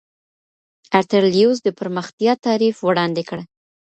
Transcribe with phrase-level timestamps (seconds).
[0.97, 3.39] ارتر لیوس د پرمختیا تعریف وړاندې کړ.